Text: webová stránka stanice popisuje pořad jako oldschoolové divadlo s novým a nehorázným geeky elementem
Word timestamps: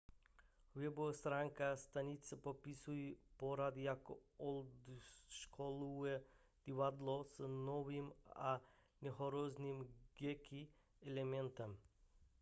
webová 0.75 1.13
stránka 1.13 1.75
stanice 1.77 2.37
popisuje 2.37 3.15
pořad 3.37 3.77
jako 3.77 4.19
oldschoolové 4.37 6.21
divadlo 6.65 7.23
s 7.23 7.41
novým 7.47 8.11
a 8.35 8.61
nehorázným 9.01 9.87
geeky 10.19 10.67
elementem 11.01 11.77